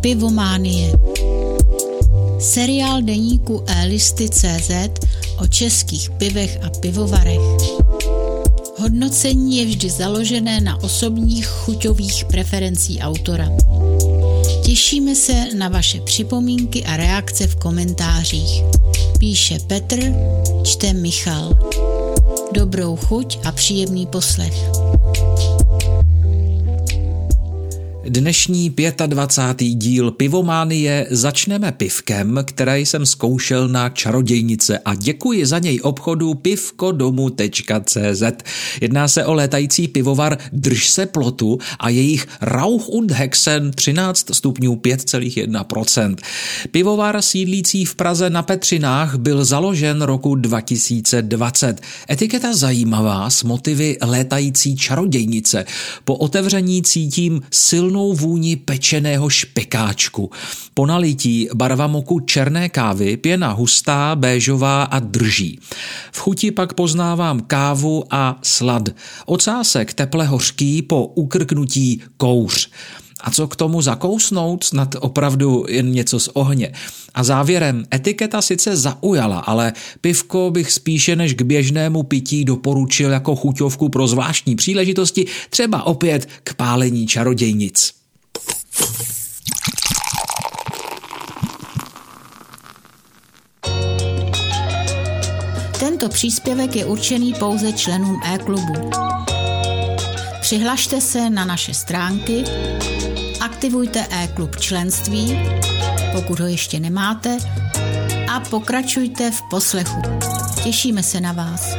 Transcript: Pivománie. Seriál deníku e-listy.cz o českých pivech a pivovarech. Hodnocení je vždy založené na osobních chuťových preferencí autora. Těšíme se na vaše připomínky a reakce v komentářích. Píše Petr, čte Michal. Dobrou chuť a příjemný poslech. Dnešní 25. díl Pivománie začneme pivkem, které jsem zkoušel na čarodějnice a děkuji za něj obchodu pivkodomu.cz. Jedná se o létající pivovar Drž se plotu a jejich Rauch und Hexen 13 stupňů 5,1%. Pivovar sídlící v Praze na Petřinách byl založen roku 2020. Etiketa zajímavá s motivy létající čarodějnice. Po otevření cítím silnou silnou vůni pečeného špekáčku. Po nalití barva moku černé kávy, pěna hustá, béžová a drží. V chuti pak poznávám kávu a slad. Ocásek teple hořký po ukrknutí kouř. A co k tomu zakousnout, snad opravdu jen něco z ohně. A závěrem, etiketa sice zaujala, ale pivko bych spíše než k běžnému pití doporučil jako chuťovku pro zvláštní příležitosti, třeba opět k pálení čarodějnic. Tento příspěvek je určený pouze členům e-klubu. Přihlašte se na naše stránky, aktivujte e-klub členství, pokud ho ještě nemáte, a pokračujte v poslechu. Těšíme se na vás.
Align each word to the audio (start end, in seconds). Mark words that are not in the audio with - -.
Pivománie. 0.00 0.92
Seriál 2.38 3.02
deníku 3.02 3.64
e-listy.cz 3.66 4.70
o 5.38 5.46
českých 5.46 6.10
pivech 6.10 6.58
a 6.62 6.70
pivovarech. 6.80 7.40
Hodnocení 8.78 9.58
je 9.58 9.66
vždy 9.66 9.90
založené 9.90 10.60
na 10.60 10.82
osobních 10.82 11.46
chuťových 11.46 12.24
preferencí 12.24 13.00
autora. 13.00 13.48
Těšíme 14.64 15.14
se 15.14 15.44
na 15.58 15.68
vaše 15.68 16.00
připomínky 16.00 16.84
a 16.84 16.96
reakce 16.96 17.46
v 17.46 17.56
komentářích. 17.56 18.62
Píše 19.18 19.58
Petr, 19.66 19.98
čte 20.64 20.92
Michal. 20.92 21.58
Dobrou 22.54 22.96
chuť 22.96 23.38
a 23.44 23.52
příjemný 23.52 24.06
poslech. 24.06 24.70
Dnešní 28.08 28.74
25. 29.06 29.68
díl 29.68 30.10
Pivománie 30.10 31.06
začneme 31.10 31.72
pivkem, 31.72 32.38
které 32.44 32.80
jsem 32.80 33.06
zkoušel 33.06 33.68
na 33.68 33.88
čarodějnice 33.88 34.78
a 34.78 34.94
děkuji 34.94 35.46
za 35.46 35.58
něj 35.58 35.80
obchodu 35.82 36.34
pivkodomu.cz. 36.34 38.22
Jedná 38.80 39.08
se 39.08 39.24
o 39.24 39.34
létající 39.34 39.88
pivovar 39.88 40.38
Drž 40.52 40.88
se 40.88 41.06
plotu 41.06 41.58
a 41.78 41.88
jejich 41.88 42.26
Rauch 42.40 42.88
und 42.88 43.10
Hexen 43.10 43.70
13 43.70 44.34
stupňů 44.34 44.76
5,1%. 44.76 46.16
Pivovar 46.70 47.22
sídlící 47.22 47.84
v 47.84 47.94
Praze 47.94 48.30
na 48.30 48.42
Petřinách 48.42 49.16
byl 49.16 49.44
založen 49.44 50.02
roku 50.02 50.34
2020. 50.34 51.80
Etiketa 52.10 52.54
zajímavá 52.54 53.30
s 53.30 53.42
motivy 53.42 53.96
létající 54.02 54.76
čarodějnice. 54.76 55.64
Po 56.04 56.14
otevření 56.14 56.82
cítím 56.82 57.42
silnou 57.50 57.89
silnou 57.90 58.12
vůni 58.14 58.56
pečeného 58.56 59.28
špekáčku. 59.28 60.30
Po 60.74 60.86
nalití 60.86 61.48
barva 61.54 61.86
moku 61.86 62.20
černé 62.20 62.68
kávy, 62.68 63.16
pěna 63.16 63.52
hustá, 63.52 64.16
béžová 64.16 64.82
a 64.82 64.98
drží. 64.98 65.58
V 66.12 66.18
chuti 66.18 66.50
pak 66.50 66.72
poznávám 66.72 67.40
kávu 67.40 68.04
a 68.10 68.38
slad. 68.42 68.88
Ocásek 69.26 69.94
teple 69.94 70.26
hořký 70.26 70.82
po 70.82 71.06
ukrknutí 71.06 72.02
kouř. 72.16 72.70
A 73.22 73.30
co 73.30 73.48
k 73.48 73.56
tomu 73.56 73.82
zakousnout, 73.82 74.64
snad 74.64 74.94
opravdu 75.00 75.64
jen 75.68 75.92
něco 75.92 76.20
z 76.20 76.28
ohně. 76.32 76.72
A 77.14 77.24
závěrem, 77.24 77.84
etiketa 77.94 78.42
sice 78.42 78.76
zaujala, 78.76 79.38
ale 79.38 79.72
pivko 80.00 80.50
bych 80.50 80.72
spíše 80.72 81.16
než 81.16 81.34
k 81.34 81.42
běžnému 81.42 82.02
pití 82.02 82.44
doporučil 82.44 83.10
jako 83.10 83.36
chuťovku 83.36 83.88
pro 83.88 84.06
zvláštní 84.06 84.56
příležitosti, 84.56 85.26
třeba 85.50 85.82
opět 85.82 86.28
k 86.44 86.54
pálení 86.54 87.06
čarodějnic. 87.06 87.92
Tento 95.80 96.08
příspěvek 96.08 96.76
je 96.76 96.84
určený 96.84 97.34
pouze 97.34 97.72
členům 97.72 98.20
e-klubu. 98.34 98.90
Přihlašte 100.40 101.00
se 101.00 101.30
na 101.30 101.44
naše 101.44 101.74
stránky, 101.74 102.44
aktivujte 103.40 104.06
e-klub 104.10 104.56
členství, 104.56 105.38
pokud 106.12 106.40
ho 106.40 106.46
ještě 106.46 106.80
nemáte, 106.80 107.38
a 108.32 108.40
pokračujte 108.40 109.30
v 109.30 109.42
poslechu. 109.50 110.02
Těšíme 110.64 111.02
se 111.02 111.20
na 111.20 111.32
vás. 111.32 111.76